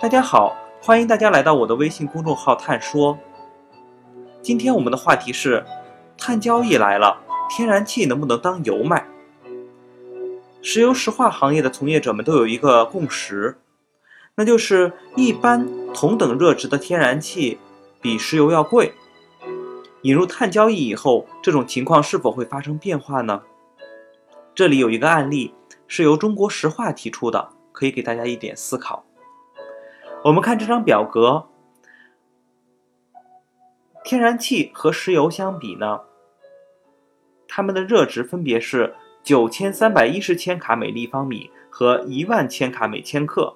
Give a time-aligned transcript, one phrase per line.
[0.00, 3.16] 大家好，欢迎大家来到我的微信公众号“探说”。
[4.42, 5.64] 今天我们的话题是：
[6.18, 9.06] 碳交易来了，天然气能不能当油卖？
[10.60, 13.56] 石油石化行业的从业者们都有一个共识，
[14.34, 17.58] 那就是一般同等热值的天然气
[18.00, 18.94] 比石油要贵。
[20.02, 23.42] 引入碳交易以后，这种情况是否会发生变化呢？
[24.54, 25.54] 这里有一个案例
[25.86, 29.04] 是由中国石化提出的，可以给大家一点思考。
[30.24, 31.44] 我们看这张表格，
[34.02, 36.00] 天然气和石油相比呢，
[37.46, 43.54] 它们的热值分别是九千三百一十千卡每立方米和一万千卡每千克，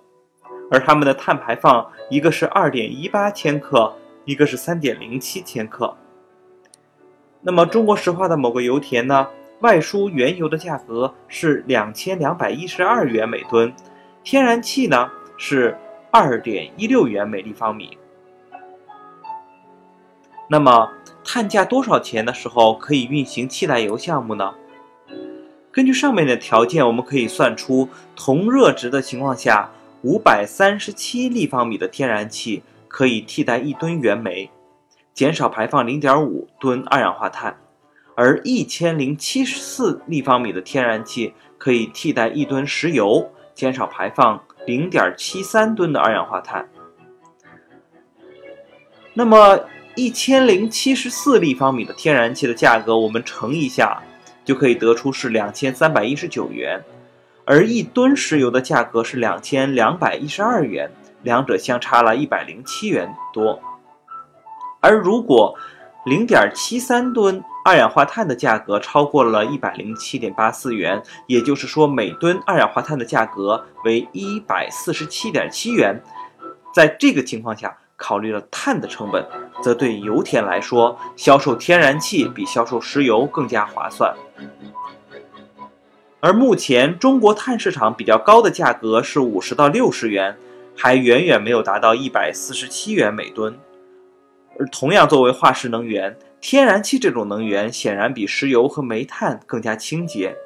[0.70, 3.94] 而它们的碳排放一个是二点一八千克，
[4.26, 5.96] 一个是三点零七千克。
[7.40, 9.26] 那么中国石化的某个油田呢，
[9.60, 13.74] 外输原油的价格是两千两百一十二元每吨，
[14.22, 15.74] 天然气呢是。
[16.10, 17.98] 二点一六元每立方米。
[20.48, 20.90] 那么，
[21.22, 24.54] 碳价多少钱的时候可以运行气代油项目呢？
[25.70, 29.70] 根据上面的条件，我们可以算出同热值的情况下，
[30.02, 34.50] 五百三十七立方米的天然气可以替代一吨原煤，
[35.12, 37.52] 减少排放零点五吨二氧化碳；
[38.14, 44.42] 而一千零七十四立方米的天然气可以替代一吨石油，减少排放。
[44.68, 46.68] 零点七三吨的二氧化碳，
[49.14, 49.58] 那么
[49.94, 54.02] 一千零七十四立方米的天然气的价格，我们乘一下，
[54.44, 56.84] 就可以得出是两千三百一十九元，
[57.46, 60.90] 而一吨石油的价格是两千两百一十二元，
[61.22, 63.58] 两者相差了一百零七元多。
[64.80, 65.58] 而如果
[66.04, 76.02] 零点七三吨二氧化碳的价格超过了一百零七点八四元，也就是说每吨二氧化碳的价格为一百四十七点七元。
[76.72, 79.26] 在这个情况下，考虑了碳的成本，
[79.60, 84.14] 则对油田来说，销售天然气比销售石油更加划算。
[86.20, 90.36] 而目前中国碳市场比较高的价格是五十到六十元，
[90.74, 93.58] 还远远没有达到一百四十七元每吨。
[94.58, 100.36] 而同样作为化石能源，天然气这种能源显然比石油和煤炭更加清洁。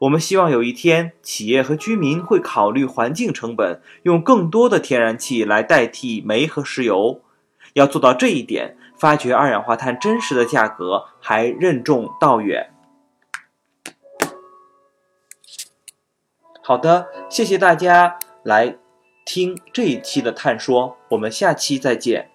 [0.00, 7.22] 我们希望有一天，企业和居民会考虑环境成本，用更多的天然气来代替煤和石油。
[7.72, 12.70] 要做到这一点，发掘二氧化碳真实的价格还任重道远。
[16.62, 18.76] 好的，谢谢大家来
[19.24, 22.30] 听这一期的探说，我们下期再见。